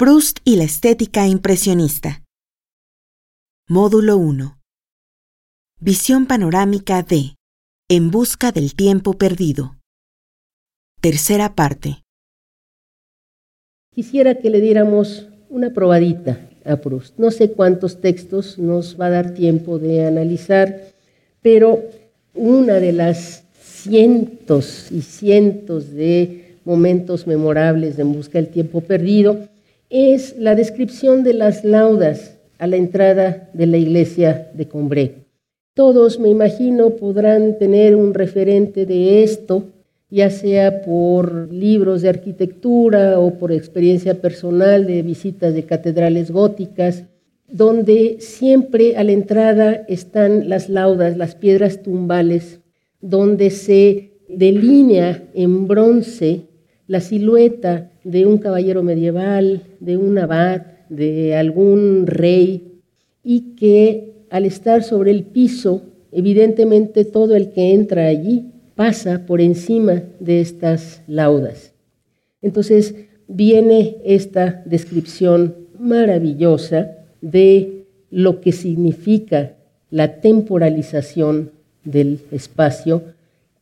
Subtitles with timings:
[0.00, 2.22] Proust y la estética impresionista.
[3.68, 4.56] Módulo 1.
[5.80, 7.34] Visión panorámica de
[7.88, 9.74] En busca del tiempo perdido.
[11.00, 12.04] Tercera parte.
[13.92, 17.18] Quisiera que le diéramos una probadita a Proust.
[17.18, 20.92] No sé cuántos textos nos va a dar tiempo de analizar,
[21.42, 21.82] pero
[22.34, 29.48] una de las cientos y cientos de momentos memorables de En busca del tiempo perdido
[29.90, 35.26] es la descripción de las laudas a la entrada de la iglesia de Combré.
[35.74, 39.64] Todos, me imagino, podrán tener un referente de esto,
[40.10, 47.04] ya sea por libros de arquitectura o por experiencia personal de visitas de catedrales góticas,
[47.46, 52.60] donde siempre a la entrada están las laudas, las piedras tumbales,
[53.00, 56.47] donde se delinea en bronce
[56.88, 62.80] la silueta de un caballero medieval, de un abad, de algún rey,
[63.22, 69.40] y que al estar sobre el piso, evidentemente todo el que entra allí pasa por
[69.40, 71.74] encima de estas laudas.
[72.40, 72.94] Entonces
[73.26, 79.56] viene esta descripción maravillosa de lo que significa
[79.90, 81.50] la temporalización
[81.84, 83.02] del espacio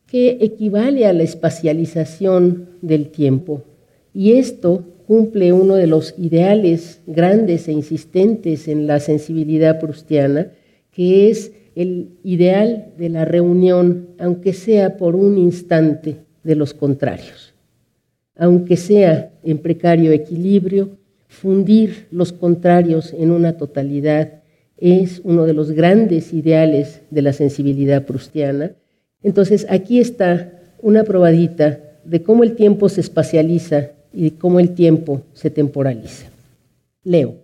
[0.07, 3.63] que equivale a la espacialización del tiempo.
[4.13, 10.51] Y esto cumple uno de los ideales grandes e insistentes en la sensibilidad prustiana,
[10.91, 17.53] que es el ideal de la reunión, aunque sea por un instante, de los contrarios.
[18.37, 20.97] Aunque sea en precario equilibrio,
[21.27, 24.43] fundir los contrarios en una totalidad
[24.77, 28.71] es uno de los grandes ideales de la sensibilidad prustiana
[29.27, 34.69] entonces aquí está una probadita de cómo el tiempo se espacializa y de cómo el
[34.69, 36.27] tiempo se temporaliza.
[37.03, 37.35] Leo.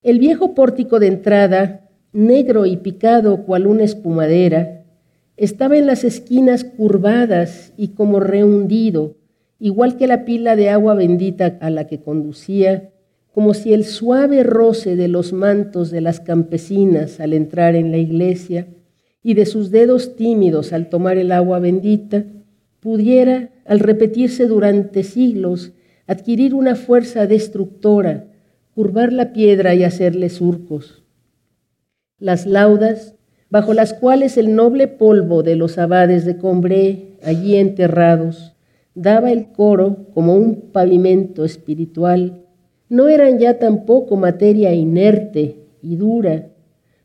[0.00, 4.84] El viejo pórtico de entrada, negro y picado cual una espumadera,
[5.36, 9.16] estaba en las esquinas curvadas y como rehundido,
[9.58, 12.92] igual que la pila de agua bendita a la que conducía,
[13.32, 17.96] como si el suave roce de los mantos de las campesinas al entrar en la
[17.96, 18.68] iglesia
[19.24, 22.26] y de sus dedos tímidos al tomar el agua bendita,
[22.78, 25.72] pudiera, al repetirse durante siglos,
[26.06, 28.26] adquirir una fuerza destructora,
[28.74, 31.02] curvar la piedra y hacerle surcos.
[32.18, 33.14] Las laudas,
[33.48, 38.52] bajo las cuales el noble polvo de los abades de Combré, allí enterrados,
[38.94, 42.42] daba el coro como un pavimento espiritual,
[42.90, 46.50] no eran ya tampoco materia inerte y dura,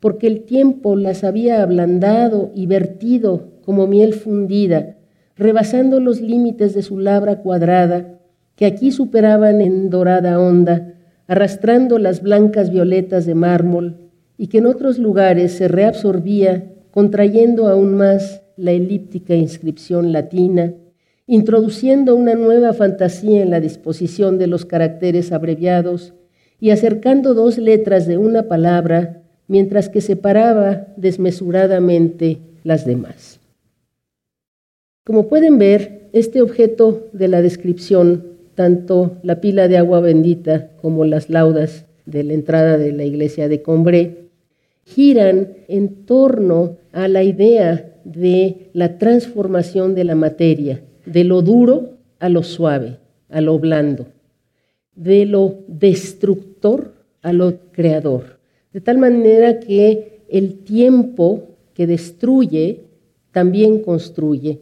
[0.00, 4.96] porque el tiempo las había ablandado y vertido como miel fundida,
[5.36, 8.18] rebasando los límites de su labra cuadrada,
[8.56, 10.94] que aquí superaban en dorada onda,
[11.26, 17.94] arrastrando las blancas violetas de mármol, y que en otros lugares se reabsorbía, contrayendo aún
[17.94, 20.74] más la elíptica inscripción latina,
[21.26, 26.14] introduciendo una nueva fantasía en la disposición de los caracteres abreviados
[26.58, 29.19] y acercando dos letras de una palabra
[29.50, 33.40] mientras que separaba desmesuradamente las demás.
[35.04, 41.04] Como pueden ver, este objeto de la descripción, tanto la pila de agua bendita como
[41.04, 44.28] las laudas de la entrada de la iglesia de Combré,
[44.84, 51.98] giran en torno a la idea de la transformación de la materia, de lo duro
[52.20, 54.06] a lo suave, a lo blando,
[54.94, 58.39] de lo destructor a lo creador.
[58.72, 62.84] De tal manera que el tiempo que destruye
[63.32, 64.60] también construye.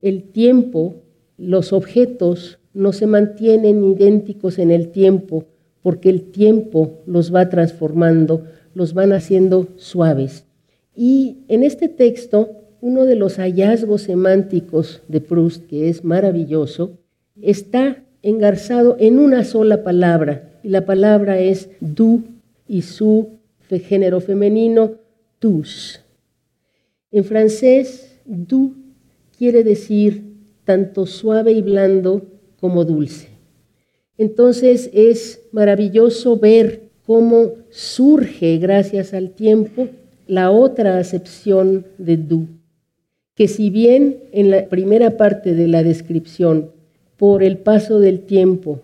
[0.00, 0.96] El tiempo,
[1.36, 5.46] los objetos no se mantienen idénticos en el tiempo
[5.82, 8.44] porque el tiempo los va transformando,
[8.74, 10.44] los van haciendo suaves.
[10.94, 12.50] Y en este texto,
[12.80, 16.98] uno de los hallazgos semánticos de Proust, que es maravilloso,
[17.40, 22.22] está engarzado en una sola palabra, y la palabra es du
[22.70, 24.92] y su género femenino,
[25.40, 26.00] tous.
[27.10, 28.76] En francés, doux
[29.36, 30.22] quiere decir
[30.64, 32.22] tanto suave y blando
[32.60, 33.26] como dulce.
[34.16, 39.88] Entonces es maravilloso ver cómo surge, gracias al tiempo,
[40.28, 42.46] la otra acepción de du,
[43.34, 46.70] que si bien en la primera parte de la descripción,
[47.16, 48.80] por el paso del tiempo,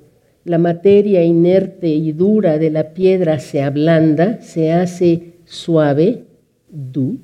[0.46, 6.24] la materia inerte y dura de la piedra se ablanda, se hace suave,
[6.70, 7.18] du.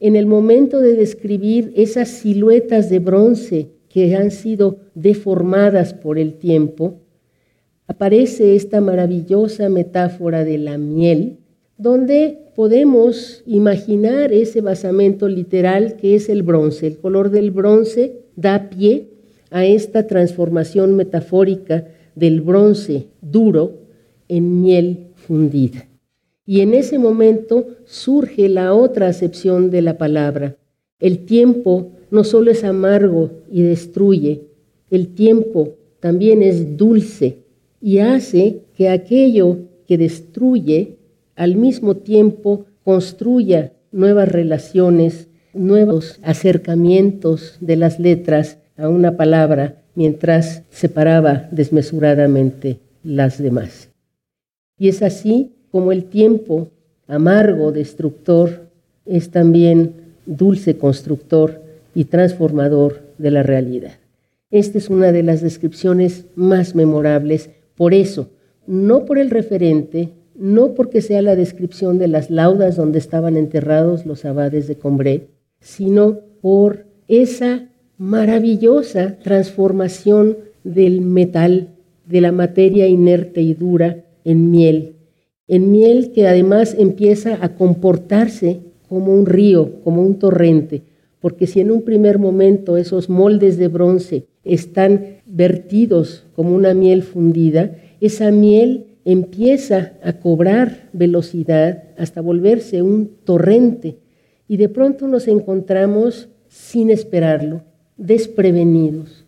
[0.00, 6.38] En el momento de describir esas siluetas de bronce que han sido deformadas por el
[6.38, 7.02] tiempo,
[7.86, 11.40] aparece esta maravillosa metáfora de la miel,
[11.76, 16.86] donde podemos imaginar ese basamento literal que es el bronce.
[16.86, 19.10] El color del bronce da pie
[19.50, 23.78] a esta transformación metafórica del bronce duro
[24.26, 25.86] en miel fundida.
[26.44, 30.56] Y en ese momento surge la otra acepción de la palabra.
[30.98, 34.42] El tiempo no solo es amargo y destruye,
[34.90, 37.38] el tiempo también es dulce
[37.80, 40.96] y hace que aquello que destruye
[41.34, 50.62] al mismo tiempo construya nuevas relaciones, nuevos acercamientos de las letras a una palabra mientras
[50.70, 53.88] separaba desmesuradamente las demás.
[54.78, 56.68] Y es así como el tiempo
[57.08, 58.68] amargo destructor
[59.04, 59.94] es también
[60.26, 61.62] dulce constructor
[61.94, 63.94] y transformador de la realidad.
[64.50, 68.28] Esta es una de las descripciones más memorables, por eso,
[68.66, 74.06] no por el referente, no porque sea la descripción de las laudas donde estaban enterrados
[74.06, 75.28] los abades de Combré,
[75.60, 81.68] sino por esa maravillosa transformación del metal,
[82.06, 84.96] de la materia inerte y dura, en miel,
[85.48, 90.82] en miel que además empieza a comportarse como un río, como un torrente,
[91.20, 97.02] porque si en un primer momento esos moldes de bronce están vertidos como una miel
[97.02, 103.98] fundida, esa miel empieza a cobrar velocidad hasta volverse un torrente.
[104.48, 107.62] Y de pronto nos encontramos sin esperarlo,
[107.96, 109.24] desprevenidos,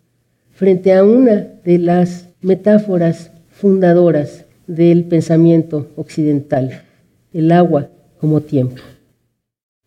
[0.51, 6.81] frente a una de las metáforas fundadoras del pensamiento occidental,
[7.33, 7.89] el agua
[8.19, 8.81] como tiempo.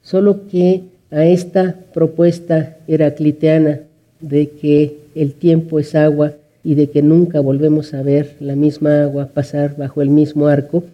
[0.01, 3.81] Solo que a esta propuesta heracliteana
[4.21, 6.33] de que el tiempo es agua
[6.65, 10.85] y de que nunca volvemos a ver la misma agua pasar bajo el mismo arco,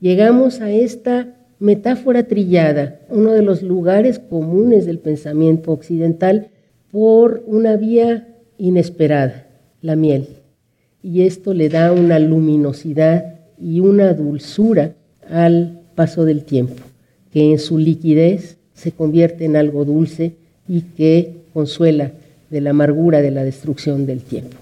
[0.00, 6.48] llegamos a esta metáfora trillada, uno de los lugares comunes del pensamiento occidental,
[6.90, 9.46] por una vía inesperada,
[9.82, 10.28] la miel.
[11.02, 14.94] Y esto le da una luminosidad y una dulzura
[15.28, 16.82] al paso del tiempo,
[17.32, 20.36] que en su liquidez se convierte en algo dulce
[20.68, 22.12] y que consuela
[22.50, 24.56] de la amargura de la destrucción del tiempo.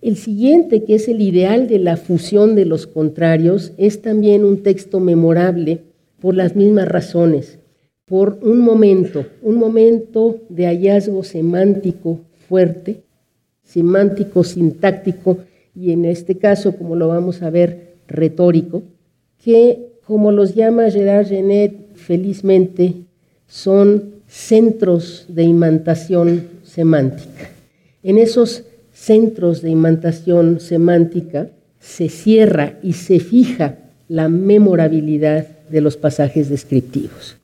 [0.00, 4.62] El siguiente, que es el ideal de la fusión de los contrarios, es también un
[4.62, 5.80] texto memorable
[6.20, 7.57] por las mismas razones,
[8.08, 13.02] por un momento, un momento de hallazgo semántico fuerte,
[13.62, 15.38] semántico, sintáctico
[15.74, 18.82] y en este caso, como lo vamos a ver, retórico,
[19.44, 22.94] que como los llama Gerard Genet felizmente,
[23.46, 27.50] son centros de imantación semántica.
[28.02, 33.78] En esos centros de imantación semántica se cierra y se fija
[34.08, 37.37] la memorabilidad de los pasajes descriptivos.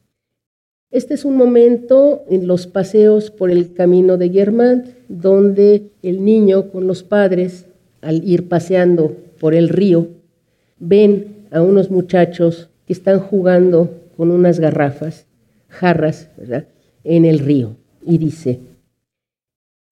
[0.94, 6.70] Este es un momento en los paseos por el camino de Guermant, donde el niño
[6.70, 7.66] con los padres,
[8.00, 10.06] al ir paseando por el río,
[10.78, 15.26] ven a unos muchachos que están jugando con unas garrafas,
[15.66, 16.68] jarras, ¿verdad?
[17.02, 17.74] en el río.
[18.06, 18.60] Y dice,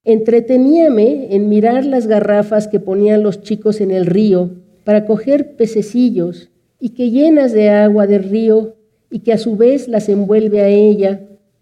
[0.05, 4.51] entreteníame en mirar las garrafas que ponían los chicos en el río
[4.85, 8.77] para coger pececillos y que llenas de agua del río
[9.13, 11.21] y que a su vez las envuelve a ella,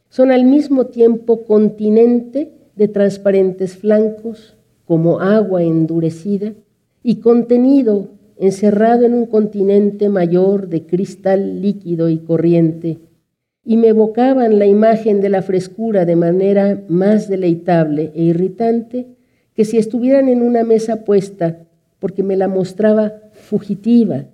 [0.09, 6.52] son al mismo tiempo continente de transparentes flancos, como agua endurecida,
[7.02, 12.99] y contenido encerrado en un continente mayor de cristal líquido y corriente,
[13.64, 19.09] y me evocaban la imagen de la frescura de manera más deleitable e irritante
[19.54, 21.66] que si estuvieran en una mesa puesta,
[21.99, 24.26] porque me la mostraba fugitiva,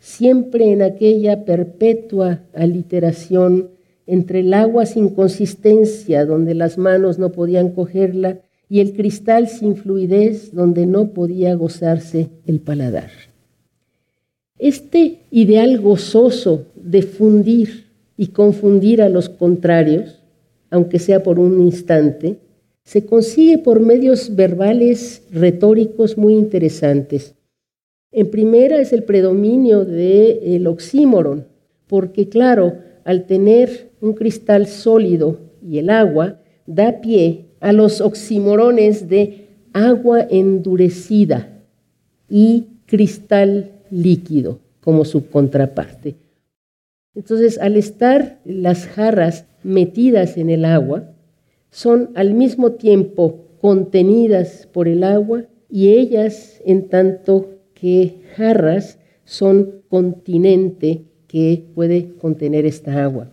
[0.00, 3.70] siempre en aquella perpetua aliteración
[4.06, 9.76] entre el agua sin consistencia, donde las manos no podían cogerla, y el cristal sin
[9.76, 13.10] fluidez, donde no podía gozarse el paladar.
[14.58, 20.22] Este ideal gozoso de fundir y confundir a los contrarios,
[20.70, 22.38] aunque sea por un instante,
[22.84, 27.34] se consigue por medios verbales retóricos muy interesantes.
[28.12, 31.46] En primera es el predominio del oxímoron,
[31.86, 39.08] porque claro, al tener un cristal sólido y el agua, da pie a los oxímorones
[39.08, 41.62] de agua endurecida
[42.28, 46.16] y cristal líquido como su contraparte.
[47.14, 51.12] Entonces, al estar las jarras metidas en el agua,
[51.70, 59.82] son al mismo tiempo contenidas por el agua y ellas en tanto que jarras son
[59.88, 63.30] continente que puede contener esta agua.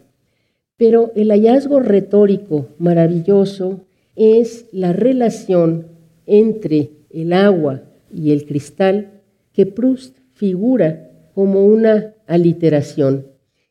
[0.77, 3.82] Pero el hallazgo retórico maravilloso
[4.16, 5.88] es la relación
[6.25, 13.27] entre el agua y el cristal que Proust figura como una aliteración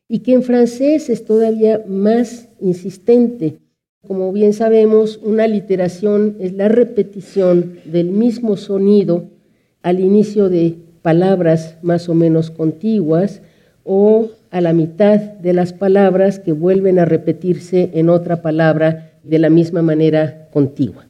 [0.07, 3.57] y que en francés es todavía más insistente.
[4.05, 9.36] Como bien sabemos, una aliteración es la repetición del mismo sonido
[9.81, 13.41] al inicio de palabras más o menos contiguas
[13.83, 19.39] o a la mitad de las palabras que vuelven a repetirse en otra palabra de
[19.39, 21.07] la misma manera contigua.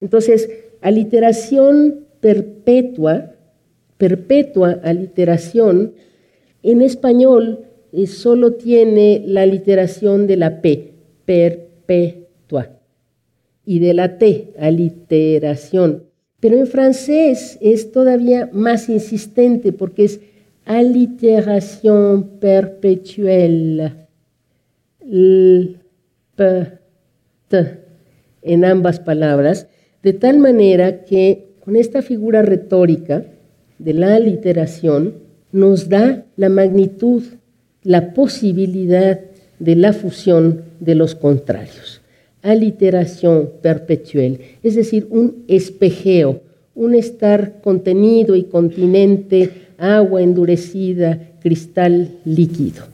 [0.00, 0.48] Entonces,
[0.80, 3.32] aliteración perpetua,
[3.96, 5.94] perpetua aliteración,
[6.62, 12.70] en español eh, solo tiene la aliteración de la P, perpetua,
[13.64, 16.07] y de la T, aliteración.
[16.40, 20.20] Pero en francés es todavía más insistente porque es
[20.64, 23.94] allitération perpétuelle.
[28.42, 29.66] en ambas palabras,
[30.02, 33.24] de tal manera que con esta figura retórica
[33.78, 35.14] de la aliteración
[35.50, 37.22] nos da la magnitud,
[37.82, 39.20] la posibilidad
[39.58, 41.97] de la fusión de los contrarios.
[42.48, 46.40] Aliteración perpetuelle, es decir, un espejeo,
[46.74, 52.84] un estar contenido y continente agua endurecida, cristal líquido.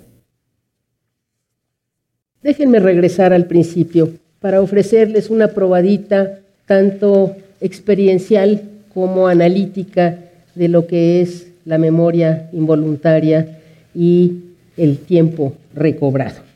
[2.43, 8.61] Déjenme regresar al principio para ofrecerles una probadita tanto experiencial
[8.93, 10.19] como analítica
[10.57, 13.61] de lo que es la memoria involuntaria
[13.95, 14.33] y
[14.77, 16.54] el tiempo recobrado.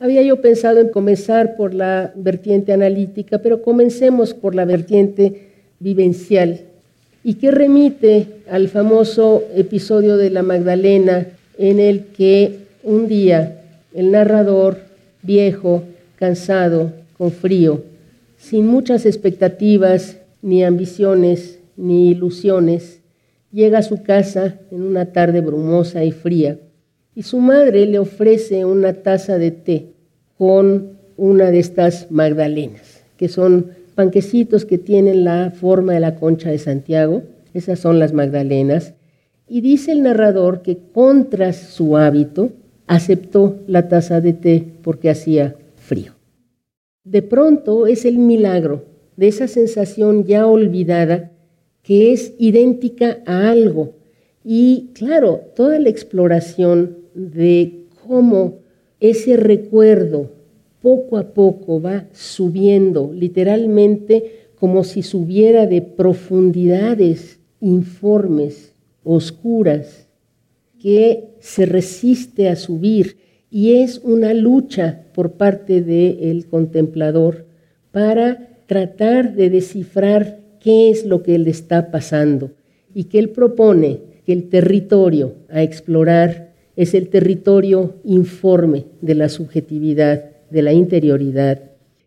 [0.00, 6.62] Había yo pensado en comenzar por la vertiente analítica, pero comencemos por la vertiente vivencial.
[7.22, 13.62] Y que remite al famoso episodio de la Magdalena en el que un día
[13.94, 14.78] el narrador,
[15.22, 15.84] viejo,
[16.16, 17.84] cansado, con frío,
[18.36, 22.98] sin muchas expectativas, ni ambiciones, ni ilusiones,
[23.52, 26.58] llega a su casa en una tarde brumosa y fría
[27.14, 29.86] y su madre le ofrece una taza de té
[30.36, 36.50] con una de estas magdalenas, que son panquecitos que tienen la forma de la concha
[36.50, 38.94] de Santiago, esas son las Magdalenas,
[39.48, 42.50] y dice el narrador que contra su hábito
[42.86, 46.12] aceptó la taza de té porque hacía frío.
[47.04, 51.30] De pronto es el milagro de esa sensación ya olvidada
[51.82, 53.92] que es idéntica a algo.
[54.42, 58.58] Y claro, toda la exploración de cómo
[59.00, 60.30] ese recuerdo
[60.82, 70.08] poco a poco va subiendo, literalmente como si subiera de profundidades informes, oscuras,
[70.78, 73.16] que se resiste a subir.
[73.50, 77.46] Y es una lucha por parte del contemplador
[77.92, 82.52] para tratar de descifrar qué es lo que le está pasando
[82.94, 89.28] y que él propone que el territorio a explorar es el territorio informe de la
[89.28, 91.62] subjetividad de la interioridad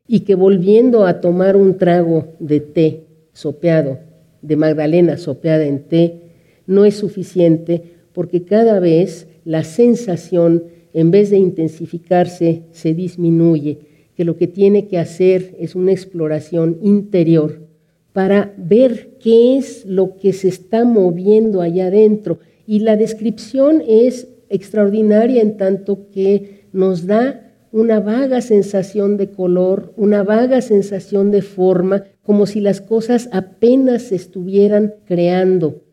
[0.07, 3.99] y que volviendo a tomar un trago de té sopeado,
[4.41, 6.21] de Magdalena sopeada en té,
[6.65, 7.83] no es suficiente
[8.13, 13.79] porque cada vez la sensación, en vez de intensificarse, se disminuye,
[14.15, 17.67] que lo que tiene que hacer es una exploración interior
[18.13, 22.39] para ver qué es lo que se está moviendo allá adentro.
[22.65, 29.93] Y la descripción es extraordinaria en tanto que nos da una vaga sensación de color,
[29.97, 35.83] una vaga sensación de forma, como si las cosas apenas se estuvieran creando.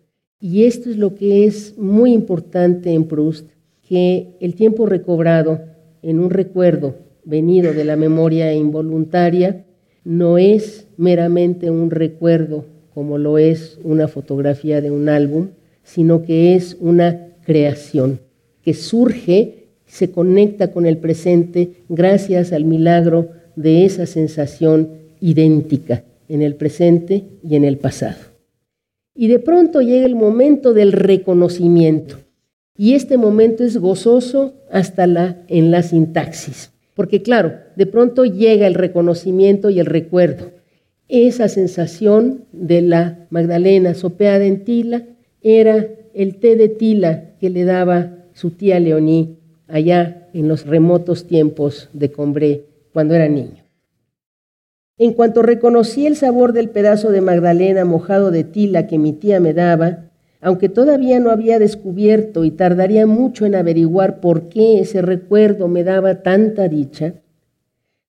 [0.41, 3.51] Y esto es lo que es muy importante en Proust,
[3.83, 5.61] que el tiempo recobrado
[6.03, 9.65] en un recuerdo venido de la memoria involuntaria
[10.05, 15.49] no es meramente un recuerdo como lo es una fotografía de un álbum,
[15.83, 18.21] sino que es una creación
[18.65, 24.91] que surge se conecta con el presente gracias al milagro de esa sensación
[25.21, 28.19] idéntica en el presente y en el pasado.
[29.15, 32.17] Y de pronto llega el momento del reconocimiento.
[32.77, 36.73] Y este momento es gozoso hasta la, en la sintaxis.
[36.95, 40.51] Porque claro, de pronto llega el reconocimiento y el recuerdo.
[41.09, 45.05] Esa sensación de la Magdalena sopeada en tila
[45.43, 51.27] era el té de tila que le daba su tía Leoní allá en los remotos
[51.27, 53.65] tiempos de Combré cuando era niño.
[54.99, 59.41] En cuanto reconocí el sabor del pedazo de Magdalena mojado de tila que mi tía
[59.41, 60.11] me daba,
[60.41, 65.83] aunque todavía no había descubierto y tardaría mucho en averiguar por qué ese recuerdo me
[65.83, 67.15] daba tanta dicha,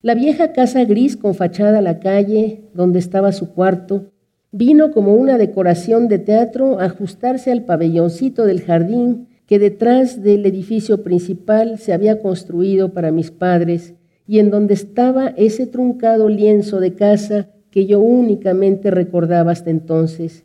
[0.02, 4.12] la vieja casa gris con fachada a la calle, donde estaba su cuarto,
[4.52, 10.44] vino como una decoración de teatro a ajustarse al pabelloncito del jardín que detrás del
[10.44, 13.94] edificio principal se había construido para mis padres
[14.26, 20.44] y en donde estaba ese truncado lienzo de casa que yo únicamente recordaba hasta entonces.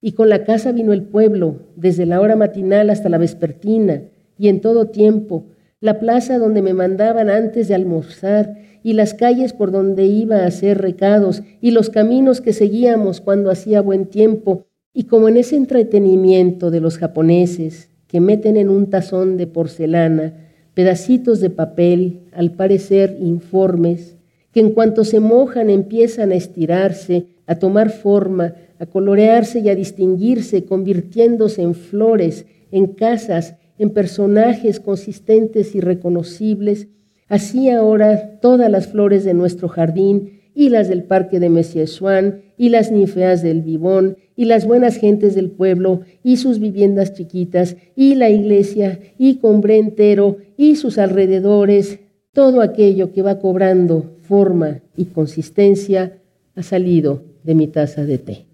[0.00, 4.02] Y con la casa vino el pueblo, desde la hora matinal hasta la vespertina,
[4.36, 5.46] y en todo tiempo,
[5.80, 10.46] la plaza donde me mandaban antes de almorzar, y las calles por donde iba a
[10.46, 15.54] hacer recados, y los caminos que seguíamos cuando hacía buen tiempo, y como en ese
[15.54, 20.34] entretenimiento de los japoneses, que meten en un tazón de porcelana
[20.74, 24.16] pedacitos de papel, al parecer informes,
[24.52, 29.74] que en cuanto se mojan empiezan a estirarse, a tomar forma, a colorearse y a
[29.74, 36.88] distinguirse, convirtiéndose en flores, en casas, en personajes consistentes y reconocibles,
[37.28, 42.42] así ahora todas las flores de nuestro jardín y las del parque de Messier Swan
[42.62, 47.74] y las ninfeas del Vivón y las buenas gentes del pueblo y sus viviendas chiquitas
[47.96, 51.98] y la iglesia y Combré entero y sus alrededores,
[52.30, 56.22] todo aquello que va cobrando forma y consistencia
[56.54, 58.46] ha salido de mi taza de té.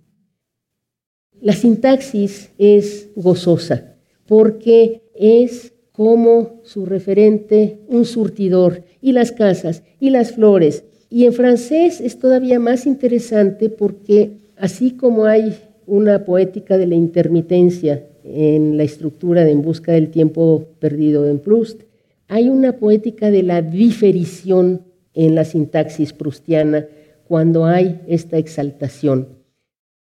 [1.43, 10.09] La sintaxis es gozosa porque es como su referente un surtidor y las casas y
[10.09, 10.85] las flores.
[11.11, 16.95] Y en francés es todavía más interesante porque así como hay una poética de la
[16.95, 21.83] intermitencia en la estructura de En busca del tiempo perdido en Proust,
[22.29, 24.83] hay una poética de la diferición
[25.15, 26.87] en la sintaxis prustiana
[27.27, 29.29] cuando hay esta exaltación.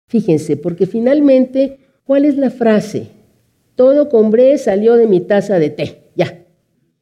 [0.08, 3.08] Fíjense, porque finalmente, ¿cuál es la frase?
[3.74, 6.05] Todo combré salió de mi taza de té.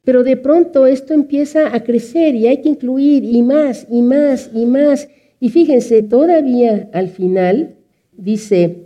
[0.05, 4.49] Pero de pronto esto empieza a crecer y hay que incluir y más y más
[4.53, 5.09] y más.
[5.39, 7.75] Y fíjense, todavía al final
[8.13, 8.85] dice,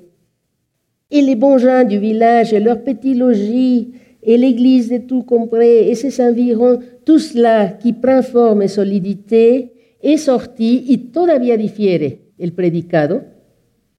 [1.09, 5.89] et les bons gens du village, et leurs petits logis, et l'église de tout compris,
[5.89, 12.19] et ses environs, tout cela qui prend forme et solidité, est sorti, y todavía difiere
[12.37, 13.23] el predicado,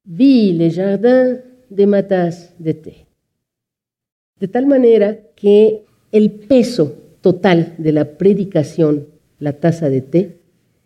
[0.04, 3.06] vi les jardins de matas de té.
[4.38, 9.06] De tal manera que el peso total de la predicación,
[9.38, 10.36] la taza de té,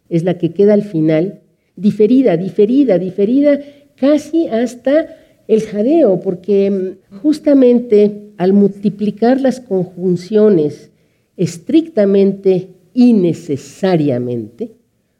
[0.08, 1.40] es la que queda al final,
[1.76, 3.60] diferida, diferida, diferida,
[3.96, 5.16] casi hasta
[5.48, 10.90] el jadeo, porque mm, justamente al multiplicar las conjunciones
[11.36, 14.72] estrictamente y necesariamente,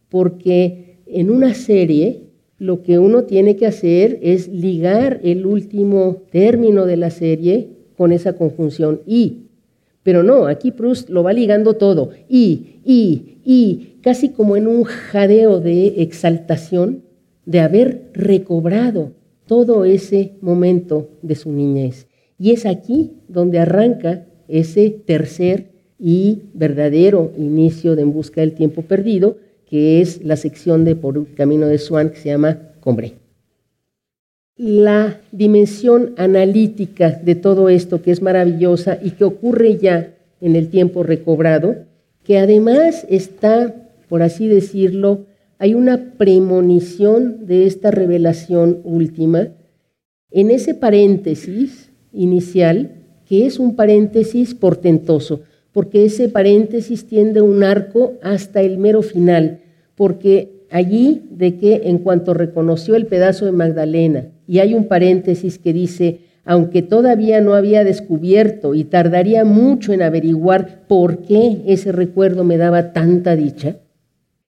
[0.09, 2.23] porque en una serie
[2.59, 8.13] lo que uno tiene que hacer es ligar el último término de la serie con
[8.13, 9.44] esa conjunción y.
[10.05, 12.11] Pero no, aquí Proust lo va ligando todo.
[12.29, 17.03] Y, y, y, casi como en un jadeo de exaltación
[17.47, 19.13] de haber recobrado
[19.47, 22.07] todo ese momento de su niñez.
[22.39, 28.83] Y es aquí donde arranca ese tercer y verdadero inicio de En Busca del Tiempo
[28.83, 33.24] Perdido, que es la sección de Por Camino de Swan que se llama Combré.
[34.57, 40.69] La dimensión analítica de todo esto, que es maravillosa y que ocurre ya en el
[40.69, 41.87] tiempo recobrado,
[42.23, 43.75] que además está,
[44.09, 45.27] por así decirlo,
[45.59, 49.49] hay una premonición de esta revelación última
[50.31, 52.93] en ese paréntesis inicial,
[53.27, 59.63] que es un paréntesis portentoso, porque ese paréntesis tiende un arco hasta el mero final,
[59.97, 65.59] porque allí de que en cuanto reconoció el pedazo de Magdalena, y hay un paréntesis
[65.59, 71.93] que dice, aunque todavía no había descubierto y tardaría mucho en averiguar por qué ese
[71.93, 73.77] recuerdo me daba tanta dicha,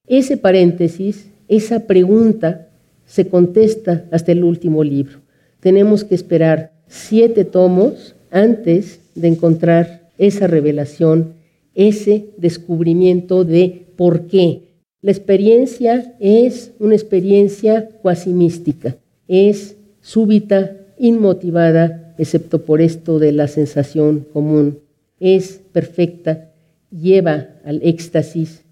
[0.07, 2.69] ese paréntesis, esa pregunta,
[3.07, 5.21] se contesta hasta el último libro.
[5.61, 11.35] Tenemos que esperar siete tomos antes de encontrar esa revelación,
[11.75, 14.66] ese descubrimiento de por qué.
[15.03, 18.97] La experiencia es una experiencia cuasi mística,
[19.29, 24.79] es súbita, inmotivada, excepto por esto de la sensación común,
[25.21, 26.51] es perfecta,
[26.91, 28.65] lleva al éxtasis,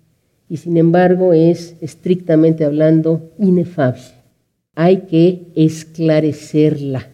[0.49, 4.03] y sin embargo es, estrictamente hablando, inefable.
[4.75, 7.09] Hay que esclarecerla.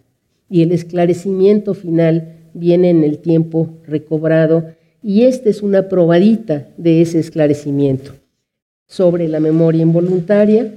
[0.49, 4.66] Y el esclarecimiento final viene en el tiempo recobrado
[5.03, 8.12] y esta es una probadita de ese esclarecimiento.
[8.90, 10.74] Sobre la memoria involuntaria,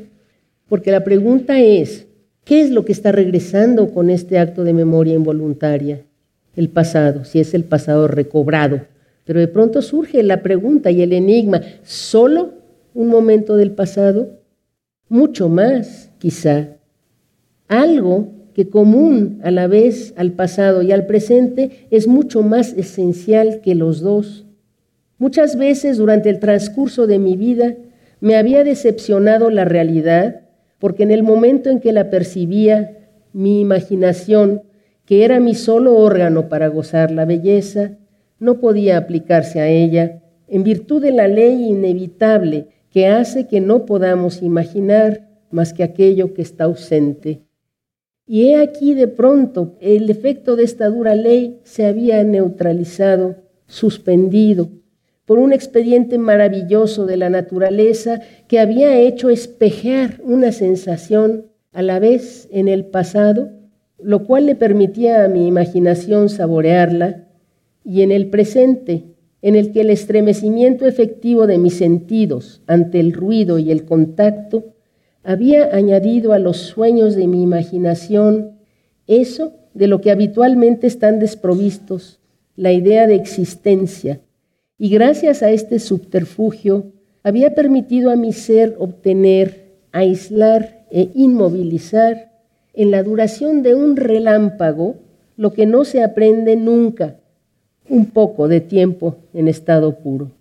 [0.69, 2.05] Porque la pregunta es,
[2.45, 6.03] ¿qué es lo que está regresando con este acto de memoria involuntaria?
[6.55, 8.81] El pasado, si es el pasado recobrado.
[9.25, 12.53] Pero de pronto surge la pregunta y el enigma, ¿solo
[12.93, 14.29] un momento del pasado?
[15.09, 16.67] Mucho más, quizá.
[17.67, 23.61] Algo que común a la vez al pasado y al presente es mucho más esencial
[23.61, 24.45] que los dos.
[25.17, 27.75] Muchas veces durante el transcurso de mi vida
[28.23, 30.43] me había decepcionado la realidad
[30.79, 34.63] porque en el momento en que la percibía, mi imaginación,
[35.03, 37.97] que era mi solo órgano para gozar la belleza,
[38.39, 43.85] no podía aplicarse a ella en virtud de la ley inevitable que hace que no
[43.85, 47.41] podamos imaginar más que aquello que está ausente.
[48.25, 53.35] Y he aquí de pronto el efecto de esta dura ley se había neutralizado,
[53.67, 54.69] suspendido,
[55.25, 61.99] por un expediente maravilloso de la naturaleza que había hecho espejear una sensación a la
[61.99, 63.49] vez en el pasado,
[63.99, 67.27] lo cual le permitía a mi imaginación saborearla,
[67.85, 69.03] y en el presente,
[69.41, 74.73] en el que el estremecimiento efectivo de mis sentidos ante el ruido y el contacto
[75.21, 78.53] había añadido a los sueños de mi imaginación
[79.07, 82.19] eso de lo que habitualmente están desprovistos,
[82.55, 84.21] la idea de existencia,
[84.83, 86.91] y gracias a este subterfugio
[87.23, 92.33] había permitido a mi ser obtener, aislar e inmovilizar
[92.73, 94.95] en la duración de un relámpago
[95.37, 97.15] lo que no se aprende nunca,
[97.87, 100.31] un poco de tiempo en estado puro.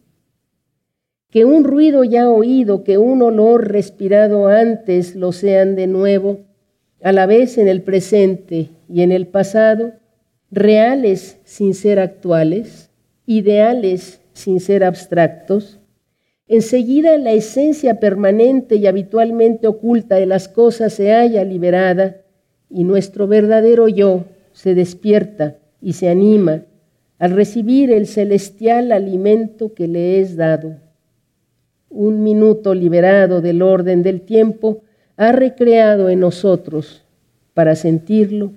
[1.30, 6.40] Que un ruido ya oído, que un olor respirado antes lo sean de nuevo,
[7.00, 9.92] a la vez en el presente y en el pasado,
[10.50, 12.90] reales sin ser actuales,
[13.24, 15.80] ideales sin ser abstractos,
[16.46, 22.22] enseguida la esencia permanente y habitualmente oculta de las cosas se halla liberada
[22.68, 26.62] y nuestro verdadero yo se despierta y se anima
[27.18, 30.76] al recibir el celestial alimento que le es dado
[31.92, 34.82] un minuto liberado del orden del tiempo,
[35.16, 37.04] ha recreado en nosotros,
[37.54, 38.52] para sentirlo,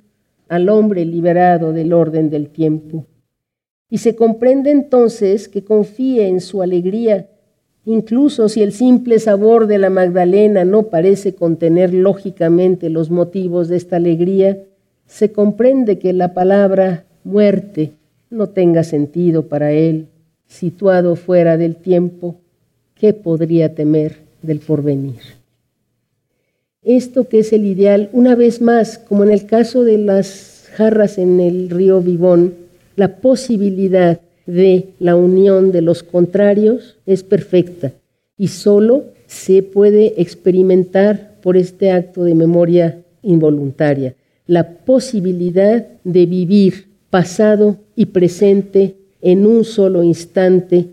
[0.47, 3.05] al hombre liberado del orden del tiempo.
[3.89, 7.27] Y se comprende entonces que confíe en su alegría,
[7.85, 13.77] incluso si el simple sabor de la Magdalena no parece contener lógicamente los motivos de
[13.77, 14.57] esta alegría,
[15.05, 17.91] se comprende que la palabra muerte
[18.29, 20.07] no tenga sentido para él,
[20.47, 22.35] situado fuera del tiempo,
[22.95, 25.19] ¿qué podría temer del porvenir?
[26.83, 31.17] Esto que es el ideal, una vez más, como en el caso de las jarras
[31.17, 32.64] en el río Vivón,
[32.95, 37.93] la posibilidad de la unión de los contrarios es perfecta
[38.37, 44.15] y solo se puede experimentar por este acto de memoria involuntaria,
[44.47, 50.89] la posibilidad de vivir pasado y presente en un solo instante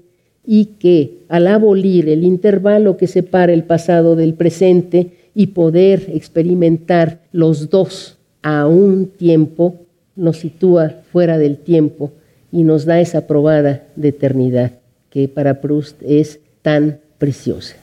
[0.46, 7.22] y que al abolir el intervalo que separa el pasado del presente y poder experimentar
[7.32, 12.12] los dos a un tiempo, nos sitúa fuera del tiempo
[12.50, 14.72] y nos da esa probada de eternidad
[15.10, 17.76] que para Proust es tan preciosa.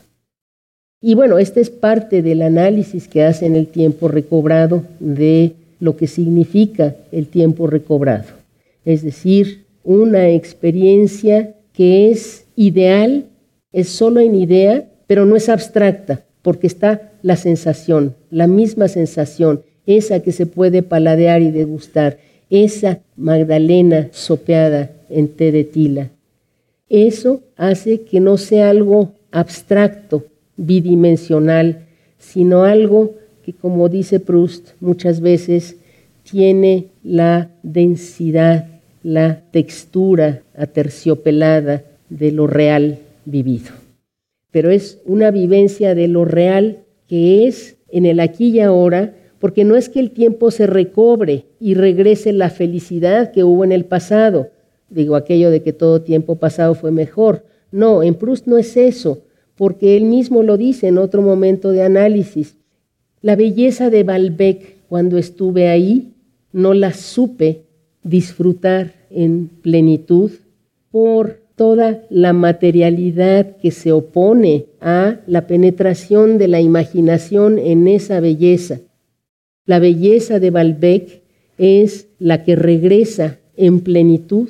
[1.01, 5.95] Y bueno, este es parte del análisis que hace en el tiempo recobrado de lo
[5.95, 8.27] que significa el tiempo recobrado,
[8.83, 13.25] es decir, una experiencia que es ideal,
[13.71, 19.61] es solo en idea, pero no es abstracta, porque está la sensación, la misma sensación,
[19.97, 26.09] esa que se puede paladear y degustar, esa Magdalena sopeada en té de tila.
[26.89, 30.25] Eso hace que no sea algo abstracto,
[30.57, 31.85] bidimensional,
[32.19, 35.77] sino algo que, como dice Proust muchas veces,
[36.29, 38.67] tiene la densidad,
[39.01, 43.71] la textura aterciopelada de lo real vivido.
[44.51, 49.63] Pero es una vivencia de lo real que es en el aquí y ahora, porque
[49.63, 53.85] no es que el tiempo se recobre y regrese la felicidad que hubo en el
[53.85, 54.49] pasado.
[54.89, 57.45] Digo aquello de que todo tiempo pasado fue mejor.
[57.71, 59.19] No, en Proust no es eso,
[59.55, 62.57] porque él mismo lo dice en otro momento de análisis.
[63.21, 66.13] La belleza de Balbec cuando estuve ahí
[66.51, 67.63] no la supe
[68.03, 70.31] disfrutar en plenitud
[70.91, 78.19] por toda la materialidad que se opone a la penetración de la imaginación en esa
[78.21, 78.79] belleza.
[79.65, 81.21] La belleza de Balbec
[81.57, 84.49] es la que regresa en plenitud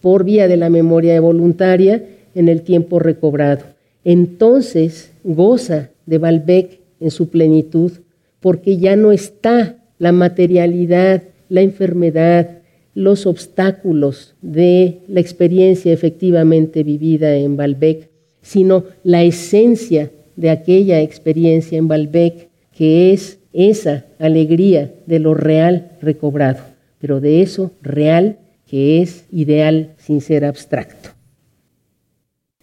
[0.00, 3.64] por vía de la memoria voluntaria en el tiempo recobrado.
[4.04, 7.92] Entonces goza de Balbec en su plenitud,
[8.40, 12.58] porque ya no está la materialidad, la enfermedad,
[12.94, 18.08] los obstáculos de la experiencia efectivamente vivida en Balbec,
[18.40, 25.92] sino la esencia de aquella experiencia en Balbec, que es esa alegría de lo real
[26.00, 26.60] recobrado,
[26.98, 31.10] pero de eso real que es ideal sin ser abstracto.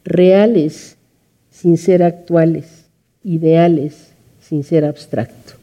[0.03, 0.97] Reales
[1.49, 2.85] sin ser actuales,
[3.23, 5.53] ideales sin ser abstracto.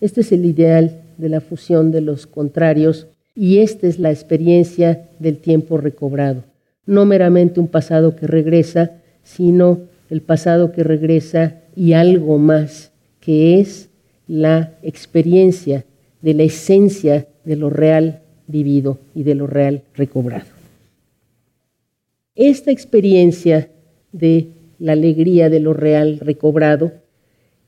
[0.00, 5.08] Este es el ideal de la fusión de los contrarios y esta es la experiencia
[5.18, 6.44] del tiempo recobrado.
[6.86, 13.60] No meramente un pasado que regresa, sino el pasado que regresa y algo más, que
[13.60, 13.88] es
[14.28, 15.84] la experiencia
[16.22, 20.46] de la esencia de lo real vivido y de lo real recobrado.
[22.34, 23.70] Esta experiencia
[24.12, 26.92] de la alegría de lo real recobrado,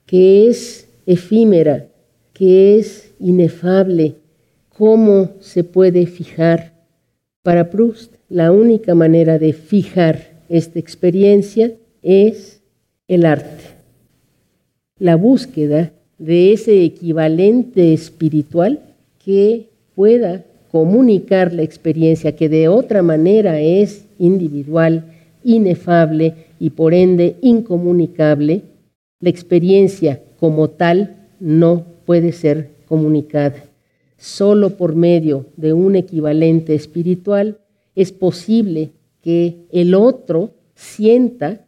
[0.06, 1.88] que es efímera,
[2.32, 4.14] que es inefable,
[4.68, 6.74] ¿cómo se puede fijar?
[7.42, 12.60] Para Proust, la única manera de fijar esta experiencia es
[13.08, 13.64] el arte.
[14.98, 18.80] La búsqueda de ese equivalente espiritual
[19.24, 25.04] que pueda comunicar la experiencia que de otra manera es individual,
[25.42, 28.60] inefable y por ende incomunicable,
[29.18, 33.64] la experiencia como tal no puede ser comunicada.
[34.18, 37.60] Solo por medio de un equivalente espiritual
[37.96, 38.90] es posible
[39.22, 41.64] que el otro sienta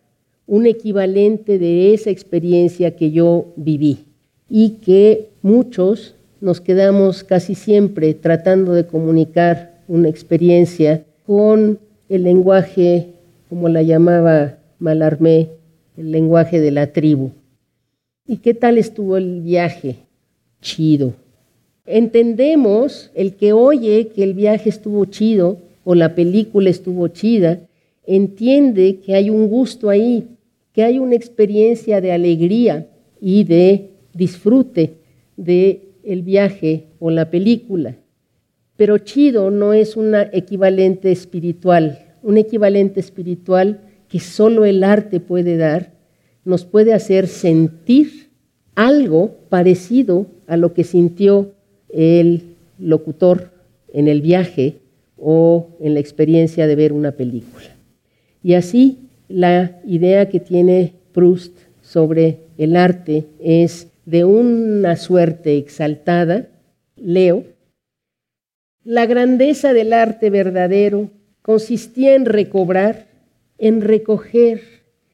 [0.46, 4.11] un equivalente de esa experiencia que yo viví
[4.54, 11.78] y que muchos nos quedamos casi siempre tratando de comunicar una experiencia con
[12.10, 13.14] el lenguaje,
[13.48, 15.48] como la llamaba Malarmé,
[15.96, 17.30] el lenguaje de la tribu.
[18.26, 19.96] ¿Y qué tal estuvo el viaje?
[20.60, 21.14] Chido.
[21.86, 27.60] Entendemos el que oye que el viaje estuvo chido o la película estuvo chida,
[28.06, 30.28] entiende que hay un gusto ahí,
[30.74, 32.86] que hay una experiencia de alegría
[33.18, 34.94] y de disfrute
[35.36, 37.96] de el viaje o la película.
[38.76, 45.56] Pero chido no es un equivalente espiritual, un equivalente espiritual que solo el arte puede
[45.56, 45.92] dar,
[46.44, 48.30] nos puede hacer sentir
[48.74, 51.52] algo parecido a lo que sintió
[51.88, 52.42] el
[52.78, 53.50] locutor
[53.92, 54.76] en el viaje
[55.16, 57.76] o en la experiencia de ver una película.
[58.42, 58.98] Y así
[59.28, 66.48] la idea que tiene Proust sobre el arte es de una suerte exaltada,
[66.96, 67.44] leo,
[68.84, 71.10] la grandeza del arte verdadero
[71.40, 73.06] consistía en recobrar,
[73.58, 74.60] en recoger,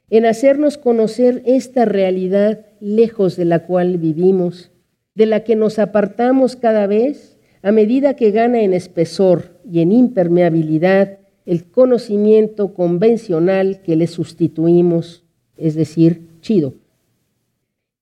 [0.09, 4.70] en hacernos conocer esta realidad lejos de la cual vivimos,
[5.14, 9.92] de la que nos apartamos cada vez a medida que gana en espesor y en
[9.92, 15.24] impermeabilidad el conocimiento convencional que le sustituimos,
[15.57, 16.74] es decir, chido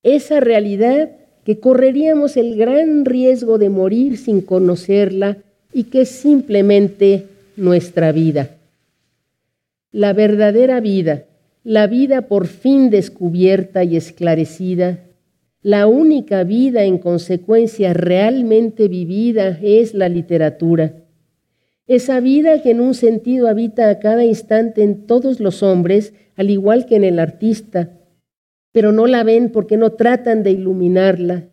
[0.06, 1.10] esa realidad
[1.44, 5.38] que correríamos el gran riesgo de morir sin conocerla
[5.72, 7.24] y que es simplemente
[7.56, 8.50] nuestra vida.
[9.90, 11.24] La verdadera vida,
[11.64, 15.00] la vida por fin descubierta y esclarecida,
[15.60, 20.92] la única vida en consecuencia realmente vivida es la literatura.
[21.88, 26.50] Esa vida que en un sentido habita a cada instante en todos los hombres, al
[26.50, 27.90] igual que en el artista,
[28.76, 31.48] pero no la ven porque no tratan de iluminarla.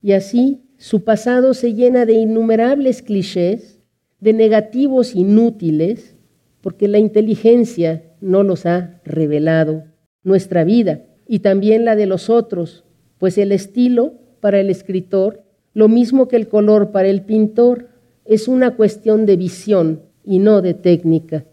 [0.00, 3.82] Y así su pasado se llena de innumerables clichés,
[4.20, 6.14] de negativos inútiles,
[6.60, 9.82] porque la inteligencia no los ha revelado.
[10.22, 12.84] Nuestra vida y también la de los otros,
[13.18, 17.88] pues el estilo para el escritor, lo mismo que el color para el pintor,
[18.24, 21.46] es una cuestión de visión y no de técnica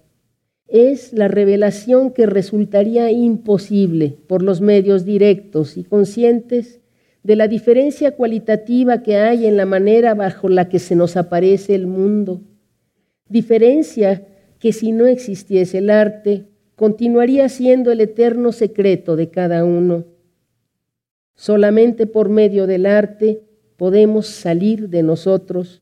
[0.72, 6.80] es la revelación que resultaría imposible por los medios directos y conscientes
[7.24, 11.76] de la diferencia cualitativa que hay en la manera bajo la que se nos aparece
[11.76, 12.42] el mundo.
[13.28, 14.26] Diferencia
[14.60, 16.46] que si no existiese el arte,
[16.78, 20.06] continuaría siendo el eterno secreto de cada uno.
[21.36, 23.44] Solamente por medio del arte
[23.76, 25.82] podemos salir de nosotros,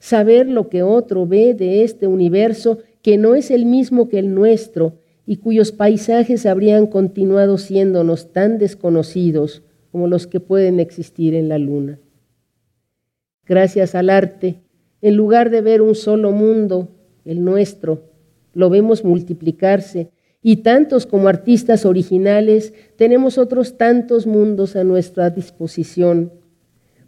[0.00, 4.34] saber lo que otro ve de este universo que no es el mismo que el
[4.34, 4.94] nuestro
[5.26, 9.62] y cuyos paisajes habrían continuado siéndonos tan desconocidos
[9.92, 12.00] como los que pueden existir en la luna.
[13.44, 14.62] Gracias al arte,
[15.02, 16.88] en lugar de ver un solo mundo,
[17.26, 18.04] el nuestro,
[18.54, 20.08] lo vemos multiplicarse
[20.40, 26.32] y tantos como artistas originales, tenemos otros tantos mundos a nuestra disposición,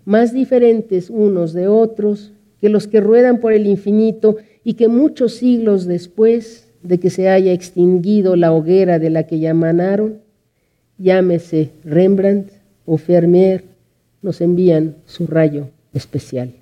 [0.04, 2.34] más diferentes unos de otros
[2.66, 7.28] que los que ruedan por el infinito y que muchos siglos después de que se
[7.28, 10.18] haya extinguido la hoguera de la que ya emanaron,
[10.98, 12.50] llámese Rembrandt
[12.84, 13.62] o Fermier,
[14.20, 16.54] nos envían su rayo especial.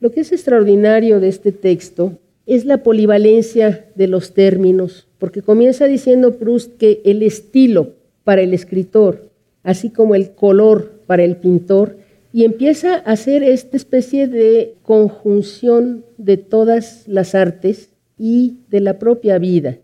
[0.00, 5.84] Lo que es extraordinario de este texto es la polivalencia de los términos, porque comienza
[5.84, 7.90] diciendo Proust que el estilo
[8.24, 9.28] para el escritor,
[9.62, 12.05] así como el color para el pintor,
[12.36, 18.98] y empieza a hacer esta especie de conjunción de todas las artes y de la
[18.98, 19.78] propia vida.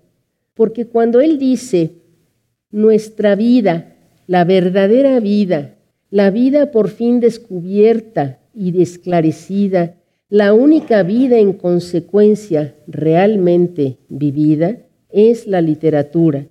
[0.53, 1.93] Porque cuando él dice,
[2.71, 5.77] nuestra vida, la verdadera vida,
[6.11, 9.95] la vida por fin descubierta y esclarecida,
[10.29, 14.77] la única vida en consecuencia realmente vivida
[15.09, 16.49] es la literatura.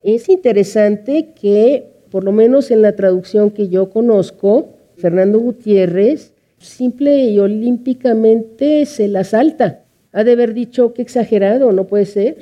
[0.00, 7.24] Es interesante que, por lo menos en la traducción que yo conozco, Fernando Gutiérrez simple
[7.26, 9.84] y olímpicamente se la salta.
[10.12, 12.36] Ha de haber dicho que exagerado, no puede ser.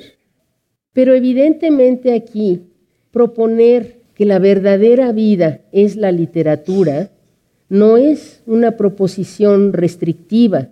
[0.93, 2.61] Pero evidentemente aquí
[3.11, 7.11] proponer que la verdadera vida es la literatura
[7.69, 10.69] no es una proposición restrictiva.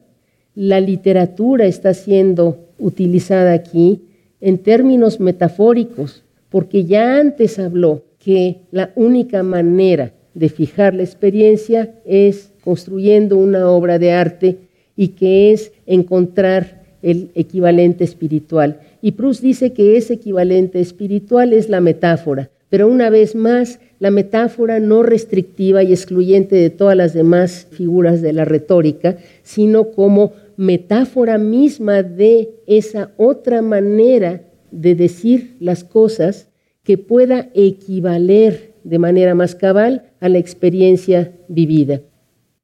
[0.54, 4.04] La literatura está siendo utilizada aquí
[4.40, 11.96] en términos metafóricos, porque ya antes habló que la única manera de fijar la experiencia
[12.06, 14.58] es construyendo una obra de arte
[14.96, 18.80] y que es encontrar el equivalente espiritual.
[19.02, 24.12] Y Proust dice que ese equivalente espiritual es la metáfora, pero una vez más, la
[24.12, 30.34] metáfora no restrictiva y excluyente de todas las demás figuras de la retórica, sino como
[30.58, 36.50] metáfora misma de esa otra manera de decir las cosas
[36.84, 42.02] que pueda equivaler de manera más cabal a la experiencia vivida.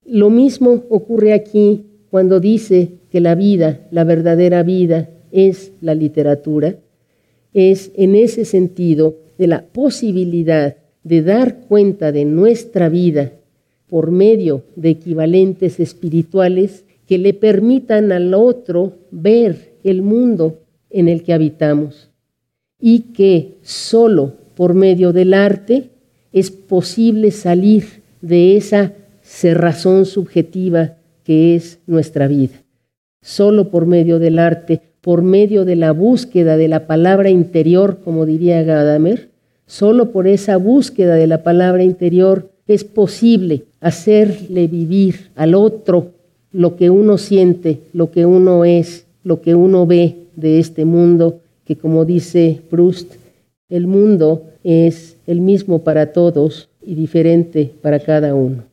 [0.04, 6.78] Lo mismo ocurre aquí cuando dice que la vida, la verdadera vida, es la literatura.
[7.54, 13.34] Es en ese sentido de la posibilidad de dar cuenta de nuestra vida
[13.86, 21.22] por medio de equivalentes espirituales que le permitan al otro ver el mundo en el
[21.22, 22.10] que habitamos
[22.80, 25.91] y que solo por medio del arte
[26.32, 32.64] es posible salir de esa cerrazón subjetiva que es nuestra vida.
[33.22, 38.26] Solo por medio del arte, por medio de la búsqueda de la palabra interior, como
[38.26, 39.32] diría Gadamer,
[39.72, 46.12] Solo por esa búsqueda de la palabra interior es posible hacerle vivir al otro
[46.52, 51.40] lo que uno siente, lo que uno es, lo que uno ve de este mundo,
[51.64, 53.14] que como dice Proust,
[53.70, 58.64] el mundo es el mismo para todos y diferente para cada uno.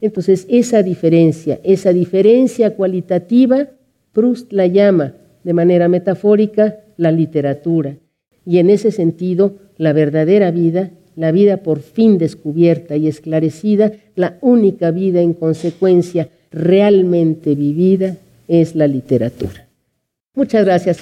[0.00, 3.68] Entonces, esa diferencia, esa diferencia cualitativa,
[4.12, 5.14] Proust la llama
[5.44, 7.96] de manera metafórica la literatura
[8.44, 14.36] y en ese sentido la verdadera vida, la vida por fin descubierta y esclarecida, la
[14.40, 18.16] única vida en consecuencia realmente vivida
[18.48, 19.68] es la literatura.
[20.34, 20.98] Muchas gracias.